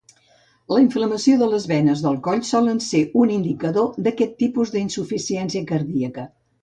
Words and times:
La 0.75 0.79
inflamació 0.83 1.35
de 1.41 1.49
les 1.51 1.67
venes 1.71 2.01
del 2.05 2.17
coll 2.27 2.41
solen 2.51 2.81
ser 2.85 3.03
un 3.25 3.35
indicador 3.35 3.93
d'aquest 4.09 4.35
tipus 4.41 4.73
d'insuficiència 4.77 5.67
cardíaca. 5.75 6.27